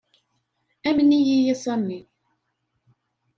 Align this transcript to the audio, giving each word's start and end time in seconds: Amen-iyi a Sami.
Amen-iyi 0.87 1.37
a 1.53 1.55
Sami. 1.63 1.97